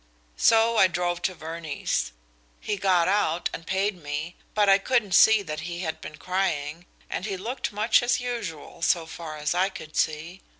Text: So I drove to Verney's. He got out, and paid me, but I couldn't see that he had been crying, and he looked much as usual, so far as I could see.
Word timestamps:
So 0.35 0.77
I 0.77 0.87
drove 0.87 1.21
to 1.21 1.35
Verney's. 1.35 2.11
He 2.59 2.75
got 2.75 3.07
out, 3.07 3.51
and 3.53 3.67
paid 3.67 4.01
me, 4.01 4.35
but 4.55 4.67
I 4.67 4.79
couldn't 4.79 5.11
see 5.11 5.43
that 5.43 5.59
he 5.69 5.81
had 5.81 6.01
been 6.01 6.15
crying, 6.17 6.87
and 7.07 7.27
he 7.27 7.37
looked 7.37 7.71
much 7.71 8.01
as 8.01 8.19
usual, 8.19 8.81
so 8.81 9.05
far 9.05 9.37
as 9.37 9.53
I 9.53 9.69
could 9.69 9.95
see. 9.95 10.41